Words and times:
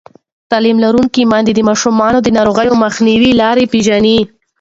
تعلیم 0.51 0.77
لرونکې 0.83 1.21
میندې 1.31 1.53
د 1.55 1.59
ماشومانو 1.69 2.17
د 2.21 2.27
ناروغۍ 2.37 2.67
مخنیوي 2.83 3.31
لارې 3.41 3.65
پېژني. 3.71 4.17